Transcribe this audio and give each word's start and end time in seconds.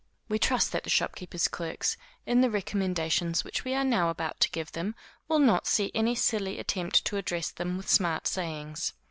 We 0.29 0.39
trust 0.39 0.71
that 0.71 0.83
the 0.83 0.89
shopkeepers' 0.89 1.47
clerks, 1.47 1.95
in 2.25 2.41
the 2.41 2.49
recommendations 2.49 3.43
which 3.43 3.63
we 3.63 3.75
are 3.75 3.83
now 3.83 4.09
about 4.09 4.39
to 4.39 4.49
give 4.49 4.71
them, 4.71 4.95
will 5.27 5.37
not 5.37 5.67
see 5.67 5.91
any 5.93 6.15
silly 6.15 6.57
attempt 6.57 7.05
to 7.05 7.17
address 7.17 7.51
them 7.51 7.77
with 7.77 7.87
smart 7.87 8.25
sayings. 8.25 8.93